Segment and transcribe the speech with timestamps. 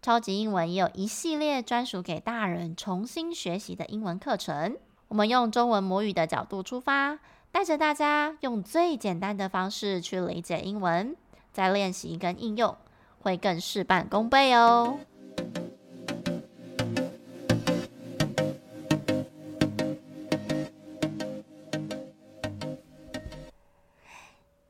[0.00, 4.76] 超级英文也有一系列专属给大人重新学习的英文课程。
[5.08, 7.18] 我们用中文母语的角度出发，
[7.50, 11.16] 带着大家用最简单的方式去理解英文，
[11.52, 12.76] 再练习跟应用，
[13.20, 15.00] 会更事半功倍哦。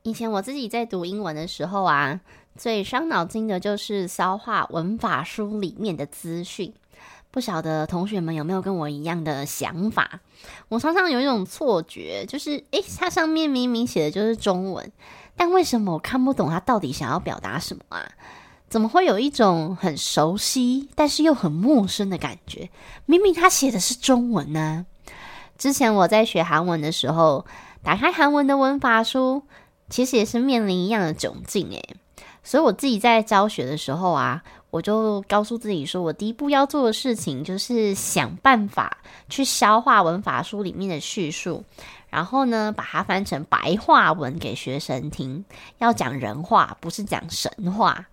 [0.01, 2.19] 以前我自己在读英文的时候啊，
[2.59, 6.73] 最伤脑筋的就是消化文法书里面的资讯。
[7.31, 10.19] 不晓得同学们有没有跟我一样的想法？
[10.67, 14.91] 我常常有一种错觉，就是诶，它上面明明写的就是中文，
[15.37, 18.11] 但为什么我看不懂它到底想要表达什么啊？
[18.67, 22.69] 怎么会有一种很熟悉但是又很陌生的感觉？
[23.05, 24.85] 明明它写的是中文呢？
[25.57, 27.45] 之前我在学韩文的时候，
[27.81, 29.43] 打开韩文的文法书。
[29.91, 31.95] 其实也是面临一样的窘境诶，
[32.43, 38.97] 所以我自己在教学的时候啊，我就告诉自己说，我第一步要做的事情就是想办法
[39.29, 41.63] 去消化文法书里面的叙述，
[42.09, 45.43] 然后呢，把它翻成白话文给学生听，
[45.77, 48.07] 要讲人话，不是讲神话。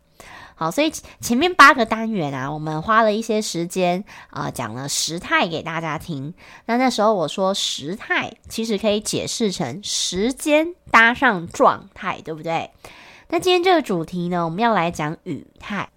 [0.58, 0.90] 好，所以
[1.20, 6.32] 前面八个单元啊，我们花了一些时间啊，讲了时态给大家听。
[6.64, 12.70] 那那时候我说时态其实可以解释成时间搭上状态，对不对？
[13.28, 15.88] 那今天这个主题呢，我们要来讲语态。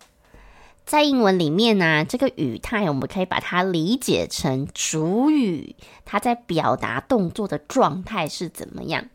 [0.84, 9.06] 在英文里面呢，这个语态我们可以把它理解成主语，它在表达动作的状态是怎么样。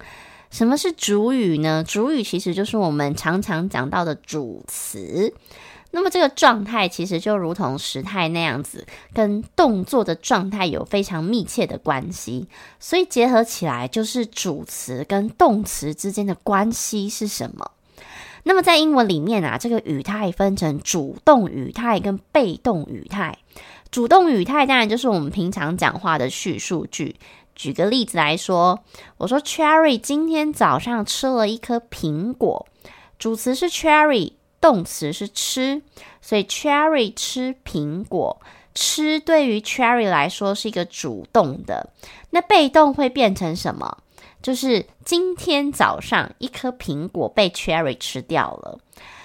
[0.53, 1.83] 什么是主语呢？
[1.83, 5.35] 主语其实就是我们常常讲到的主词。
[5.91, 12.47] 那么这个状态其实就如同时态那样子，跟动作的状态有非常密切的关系。
[12.79, 17.73] 所以结合起来就是主词跟动词之间的关系是什么？
[18.45, 23.39] 那么在英文里面啊，这个语态分成主动语态跟被动语态。
[23.91, 27.17] 主动语态当然就是我们平常讲话的叙述句。
[27.55, 28.81] 举个例子来说，
[29.17, 32.67] 我说 Cherry 今天早上吃了一颗苹果，
[33.19, 35.81] 主词是 Cherry，动词是吃，
[36.21, 38.41] 所以 Cherry 吃苹果，
[38.75, 41.91] 吃对于 Cherry 来说是一个主动的，
[42.31, 43.99] 那被动会变成什么？
[44.45, 48.79] 就是今天早上一颗苹果被 Cherry 吃掉了。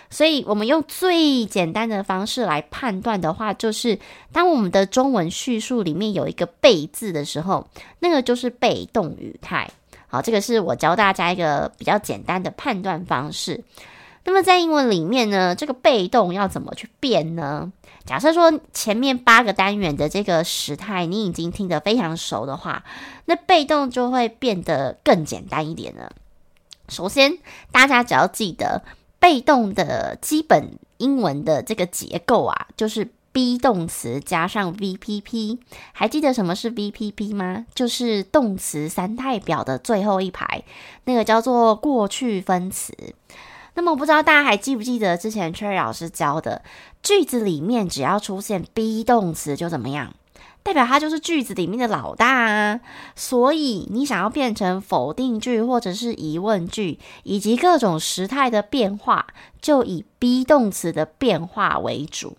[0.10, 4.00] 所以，我们用最简单的方式来判断的话，就是
[4.32, 7.68] 当我们的中文叙述里面有一个“被”字的时候，
[8.00, 9.70] 那个就是被动语态。
[10.08, 13.62] 好，这个是我教大家一个比较简单的判断方式。
[14.30, 17.74] 那么，在英文里面呢，这个被动要怎么去变呢？
[18.06, 22.84] 假设说前面八个单元的这个时态你已经听得非常熟的话，
[23.26, 26.12] 那被动就会变得更简单一点了。
[26.90, 27.40] 首先，
[27.72, 28.84] 大家只要记得。
[29.22, 33.04] 被动的基本英文的这个结构啊，就是
[33.34, 35.58] be 动词加上 VPP。
[35.92, 37.66] 还记得什么是 VPP 吗？
[37.76, 40.64] 就是动词三态表的最后一排，
[41.04, 42.94] 那个叫做过去分词。
[43.80, 46.64] 那么不知道大家还记不记得之前 Cherry 老师教的
[47.02, 50.14] 句子里面，只要出现 be 动词就怎么样？
[50.64, 52.82] 代表它就是句子里面的老大啊，
[53.16, 59.28] 所以你想要变成否定句或者是疑问句，以及各种时态的变化，
[59.62, 62.36] 就以 be 动词的变化为主。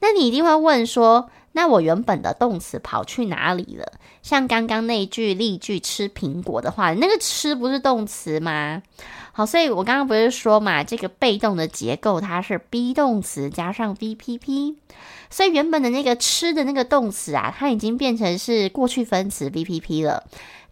[0.00, 3.86] 那你一定会问说，那我原本的动词跑去哪里了？
[4.20, 8.82] 像刚刚那句例句吃苹果的话，那个吃不是动词吗？
[9.32, 14.76] 好，所以我刚刚不是说嘛，这个被动的结构它是 be 动词加上 VPP。
[15.30, 20.24] 所以原本的那个吃的那个动词啊，它已经变成是过去分词 VPP 了。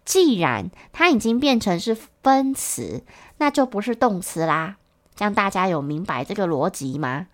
[0.04, 3.02] 既然它已经变成是分词，
[3.38, 4.76] 那就不是动词啦。
[5.16, 7.28] 这样大家有明白这个逻辑吗？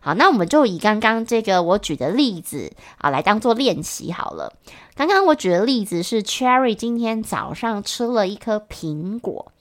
[0.00, 4.52] 好，那我们就以刚刚这个我举的例子啊来当做练习好了。
[4.94, 9.52] 刚刚我举的例子是 Cherry 今天早上吃了一颗苹果，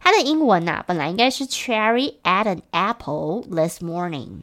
[0.00, 4.42] 它的英文啊本来应该是 Cherry ate an apple this morning。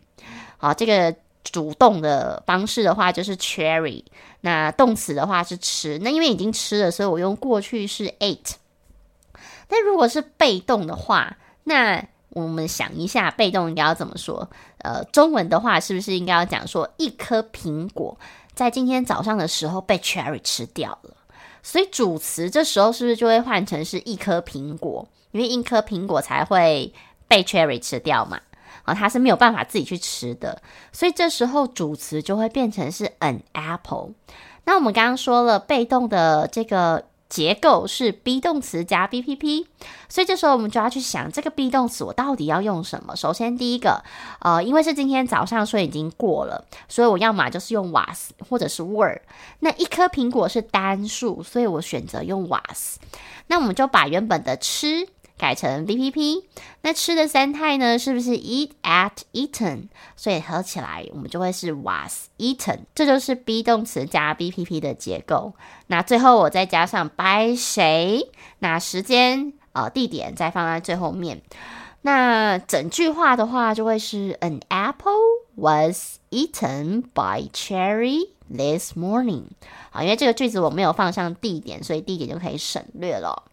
[0.57, 1.15] 好，这个。
[1.51, 4.03] 主动的方式的话就是 cherry，
[4.41, 8.55] 那动词的话是吃，那因为已经吃了，所以我用过去式 ate。
[9.69, 14.49] 那如果是被动的话，那我们想一下，被动应该要怎么说？
[14.85, 18.15] 呃，中文的话，是不是应该要讲说一颗苹果
[18.53, 21.15] 在今天早上的时候被 Cherry 吃掉了？
[21.63, 25.07] 所以主词这时候是不是就会换成是一颗苹果？
[25.31, 26.93] 因为一颗苹果才会
[27.27, 28.39] 被 Cherry 吃掉嘛。
[28.83, 30.61] 啊，它是没有办法自己去吃的，
[30.91, 34.11] 所以这时候主词就会变成是 an apple。
[34.65, 37.05] 那我们刚刚说了，被动的这个。
[37.27, 39.65] 结构是 be 动词加 BPP，
[40.07, 43.15] 所以这时候我们就要去想这个 be 动词我到底要用什么。
[43.15, 44.03] 首先第一个，
[44.39, 49.19] 呃，因为是今天早上，所以已经过了，所以我要么就是用 was 或者是 were。
[49.59, 52.97] 那一颗苹果是单数，所以我选择用 was。
[53.47, 55.07] 那我们就把原本的吃。
[55.37, 56.43] 改成 VPP，
[56.81, 57.99] 那吃的三态呢？
[57.99, 59.89] 是不是 eat at eaten？
[60.15, 62.79] 所以合起来我们就会是 was eaten。
[62.95, 65.53] 这就是 be 动词加 VPP 的结构。
[65.87, 68.29] 那最后我再加上 by 谁？
[68.59, 71.41] 那时间呃地点再放在最后面。
[72.01, 75.11] 那整句话的话就会是 An apple
[75.55, 79.45] was eaten by Cherry this morning。
[79.89, 83.43] 好，因为这个句子我没有放上地点，所以地点就可以省略了。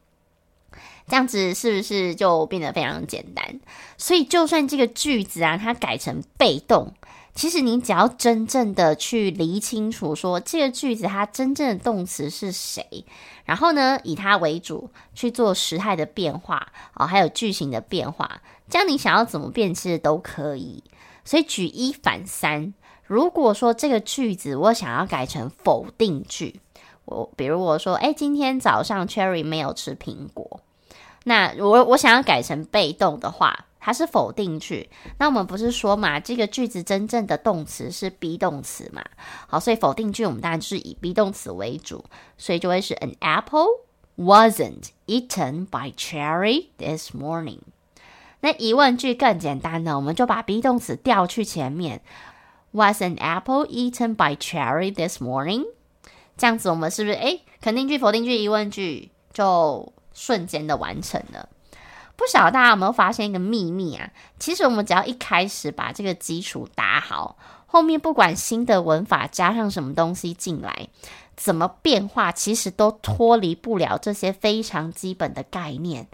[1.08, 3.60] 这样子是不是就变得非常简单？
[3.98, 6.92] 所以就算这个句子啊，它改成被动，
[7.34, 13.04] 其实你只要真正的去理清楚，说这个句子它真正的动词是谁，
[13.44, 18.40] 然后呢，以它为主去做时态的变化啊，还有句型的变化，
[18.70, 20.82] 这样你想要怎么变，其实都可以。
[21.24, 22.74] 所以举一反三，
[23.06, 26.60] 如果说这个句子我想要改成否定句，
[27.04, 30.51] 我比如我说，哎，今天早上 Cherry 没有吃苹果。
[31.24, 34.90] 那我我想要改成被动的话，它是否定句。
[35.18, 39.04] 那我们不是说嘛，这个句子真正的动词是 be 动词嘛？
[39.46, 42.04] 好，所以否定句我们当然是以 be 动词为主，
[42.36, 43.66] 所以就会是 An apple
[44.16, 47.60] wasn't eaten by Cherry this morning。
[48.40, 52.02] 那疑问句更简单了，我们就把 be 动词调去前面
[52.72, 55.66] ，Was an apple eaten by Cherry this morning？
[56.36, 59.92] 这样子我们是不是诶，肯定句、否定句、疑问句就？
[60.14, 61.48] 瞬间的完成了，
[62.16, 64.10] 不晓得大家有没有发现一个秘密啊？
[64.38, 67.36] 其实我们只要一开始把这个基础打好，
[67.66, 70.88] 后面不管新的文法加上什么东西进来，
[71.36, 76.06] 怎么变化，其实都脱离不了这些非常基本的概念，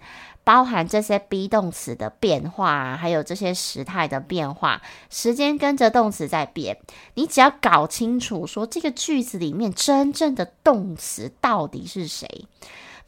[0.44, 4.80] 包含这些 be 动词的变化，还有这些时态的变化，
[5.10, 6.78] 时间跟着动词在变，
[7.14, 12.46] 你只要搞清楚说这个句子里面真正的动词到底是谁。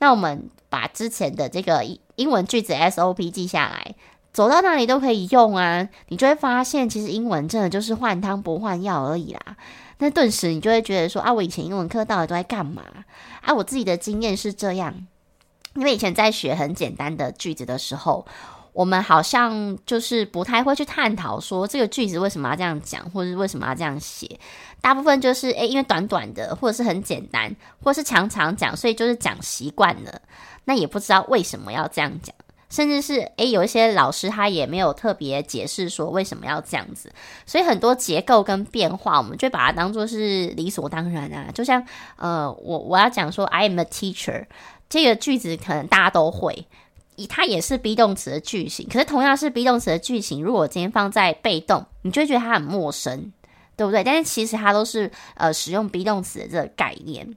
[0.01, 1.87] 那我们把之前的这个
[2.17, 3.95] 英文句子 SOP 记下来，
[4.33, 5.89] 走到哪里都可以用啊。
[6.09, 9.57] 你就会发现，其实英文真的就是换汤不换药而已啦。
[9.99, 12.83] 那顿时你就会觉得说啊，我以前英文课到底都在干嘛？
[13.43, 15.07] 啊，我自己的经验是这样，
[15.75, 18.27] 因为以前在学很简单的句子的时候。
[18.73, 24.39] 我们好像就是不太会去探讨说这个句子为什么要这样讲，或者是为什么要这样写。
[24.81, 30.23] 大部分就是诶，因为短短的，或者是很简单，或是常常讲，所以就是讲习惯了。
[30.65, 32.35] 那也不知道为什么要这样讲，
[32.71, 37.13] 甚至是诶，有一些老师他也没有特别解释说为什么要这样子。
[37.45, 41.51] 所以很多结构跟变化，我们就把它当做是理所当然啊。
[41.53, 41.85] 就像
[42.17, 44.47] 呃，我我要讲说 I am a teacher
[44.89, 46.67] 这个句子，可能大家都会。
[47.27, 53.33] 它也是 be 动词的句型，可是同样是 be 动词的句型，如果今天放在被动，你就会觉得它很陌生，
[53.77, 54.03] 对不对？
[54.05, 57.35] 但是其实它都是呃使用 be 动词的这个概念。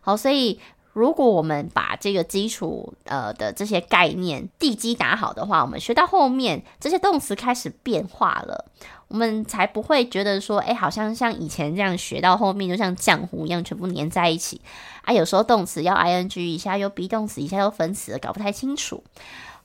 [0.00, 0.60] 好，所以
[0.96, 8.64] 如果我们把这个基础呃的这些概念地基打好的话，我们学到后面这些动词开始变化了。
[9.08, 14.62] 我们才不会觉得说，哎，好像像以前这样学到后面，就像浆糊一样，全部粘在一起
[15.02, 15.12] 啊。
[15.12, 19.04] 有时候动词要 ing 一下，又 be 动词一下又分词，搞不太清楚。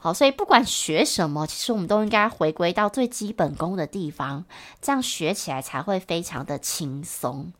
[0.03, 4.43] 好，所以不管学什么，其实我们都应该回归到最基本功的地方，
[4.81, 7.53] 这样学起来才会非常的轻松。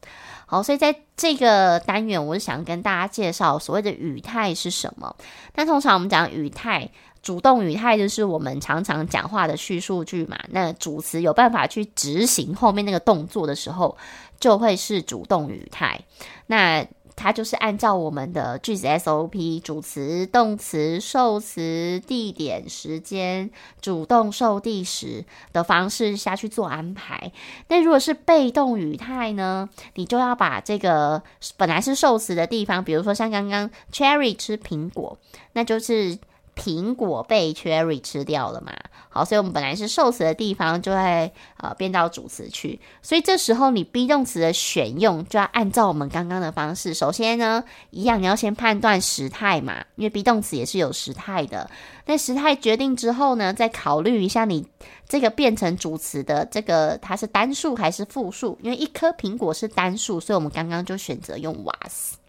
[0.48, 5.16] 好，所以在这个单元，我是想跟大家介绍所谓的语态是什么。
[5.54, 6.90] 但通常我们讲语态。
[7.24, 13.96] 主动语态就是我们常常讲话的叙述句嘛，那主词有办法去执行后面那个动作的时候，
[14.40, 16.02] 就会是主动语态。
[16.48, 16.84] 那
[17.16, 23.50] 它就是按照我们的句子 SOP，主词、动词、受词、地点、时间、
[23.82, 27.32] 主动受地时的方式下去做安排。
[27.68, 31.22] 那如果是被动语态呢，你就要把这个
[31.58, 35.18] 本来是受词的地方，比如说像刚刚 Cherry 吃苹果，
[35.54, 36.18] 那就是。
[36.56, 38.74] 苹果被 cherry 吃掉了嘛？
[39.10, 46.94] 好，所以我们本来是受词的地方就会呃变到主词去，所以这时候你 be 动词的选用就要按照我们刚刚的方式。
[46.94, 51.70] 首先呢，一样你要先判断时态嘛，因为 be 动词也是有时态的。
[52.06, 54.66] 那时态决定之后呢，再考虑一下你
[55.08, 58.58] 这个变成主词的这个它是单数还是复数？
[58.62, 62.21] 因为一颗苹果是单数，所以我们刚刚就选择用 was。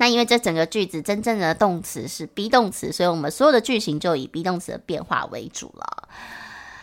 [0.00, 6.08] 那因为这整个句子真正的动词是 be 动词，所以我们所有的句型就以 be 动词的变化为主了。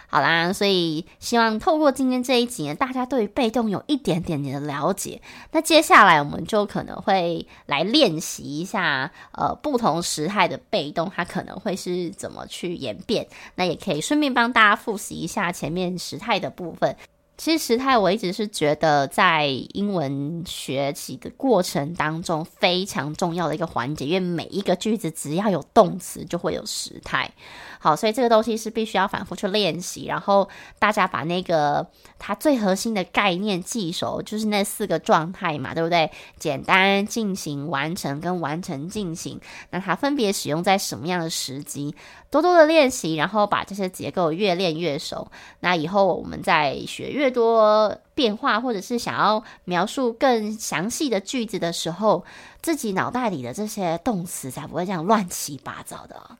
[0.08, 5.20] 好啦，所以希望透过今天这一集呢，大家对于被动有一点点点的了解。
[5.52, 13.28] 那接下来我们就可能会来练习一下，呃，不同时态的被动它可能会是怎么去演变。
[13.56, 16.96] 那也可以顺便帮大家复习一下前面时态的部分。
[17.38, 27.32] 其实时态我一直是觉得在英文学习的过程当中非常重要的一个环节，因为每一个句子只要有动词就会有时态。
[27.80, 31.86] 好，所以这个东西是必须要反复去练习，然后大家把那个
[32.18, 36.10] 它最核心的概念记熟，就是那四个状态嘛，对不对？
[36.40, 39.40] 简单、进行、完成跟完成进行，
[39.70, 41.96] 那它分别使用在什么样的时机？
[42.30, 45.28] 多多的练习，然后把这些结构越练越熟。
[45.62, 52.26] 那以后我们在学越多变化，或者是想要描述更详细的句子的时候，
[52.62, 56.38] 自己脑袋里的这些动词才不会这样乱七八糟的。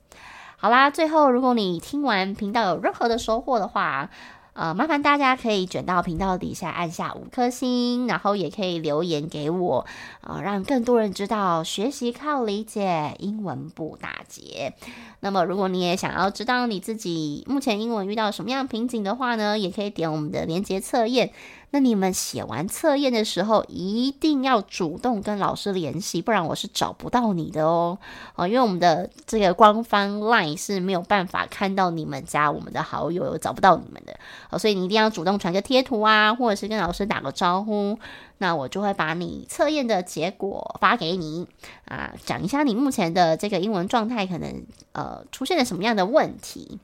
[0.58, 4.10] 好啦，最后如果你听完频道有任何的收获的话，
[4.58, 9.86] 呃，麻烦大家可以卷到频道底下按下五颗星，然后也可以留言给我，
[10.22, 14.74] 呃，让更多人知道学习靠理解，英文不打结。
[15.20, 21.32] 那么，如果你也想要知道你自己目前英文遇到什么样瓶颈的话呢，也可以点我们的连接测验。
[21.72, 28.00] 那你们写完测验的时候，一定要主动跟老师联系，不然我是找不到你的哦。
[28.36, 34.18] 哦，因为我们的这个官方 LINE 是没有办法看到你们加我们的好友，找不到你们的。
[34.50, 38.00] 哦，所以你一定要主动传个贴图啊，或者是跟老师打个招呼，
[38.38, 41.46] 那我就会把你测验的结果发给你
[41.84, 46.80] 啊，讲一下你目前的这个英文状态可能呃出现了什么样的问题。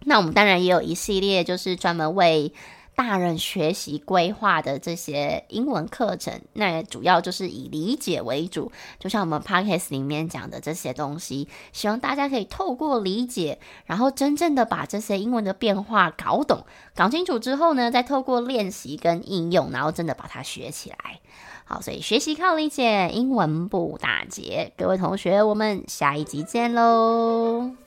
[0.00, 2.52] 那我们当然也有一系列就是专门为
[2.96, 21.20] 大人学习规划的这些英文课程，那主要就是以理解为主，就像我们 Podcast 里面讲的这些东西，希望大家可以透过理解，然后真正的把这些英文的变化搞懂、搞清楚之后呢，再透过练习跟应用，然后真的把它学起来。
[21.66, 24.72] 好，所以学习靠理解，英文不打结。
[24.76, 27.85] 各位同学，我们下一集见喽！